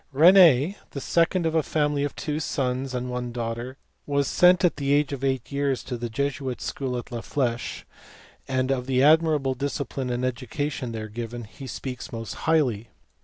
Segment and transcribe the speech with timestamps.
[0.11, 3.77] Rene, the second of a family of two sons and one daughter,
[4.07, 7.83] was sent at the age of eight years to the Jesuit School at la Fleche,
[8.47, 12.87] and of the admirable discipline and education there given he speaks most highly.